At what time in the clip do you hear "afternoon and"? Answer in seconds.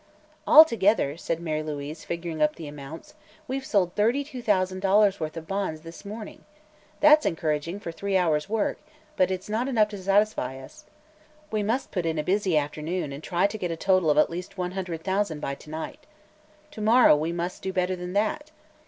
12.57-13.21